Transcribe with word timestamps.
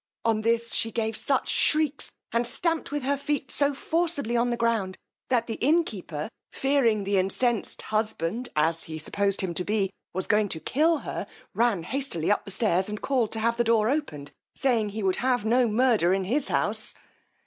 On 0.25 0.41
this 0.41 0.73
she 0.73 0.89
gave 0.91 1.15
such 1.15 1.47
shrieks, 1.47 2.09
and 2.31 2.47
stamped 2.47 2.89
with 2.91 3.03
her 3.03 3.17
feet 3.17 3.51
so 3.51 3.75
forcibly 3.75 4.35
on 4.35 4.49
the 4.49 4.57
ground, 4.57 4.97
that 5.29 5.45
the 5.45 5.59
innkeeper 5.61 6.27
fearing 6.51 7.03
the 7.03 7.19
incensed 7.19 7.83
husband, 7.83 8.49
as 8.55 8.85
he 8.85 8.97
supposed 8.97 9.41
him 9.41 9.53
to 9.53 9.63
be, 9.63 9.91
was 10.11 10.25
going 10.25 10.49
to 10.49 10.59
kill 10.59 10.97
her, 11.05 11.27
ran 11.53 11.83
hastily 11.83 12.31
up 12.31 12.49
stairs, 12.49 12.89
and 12.89 13.03
called 13.03 13.31
to 13.33 13.39
have 13.39 13.57
the 13.57 13.63
door 13.63 13.89
opened, 13.91 14.31
saying, 14.55 14.89
he 14.89 15.03
would 15.03 15.17
have 15.17 15.45
no 15.45 15.67
murder 15.67 16.15
in 16.15 16.23
his 16.23 16.47
house. 16.47 16.95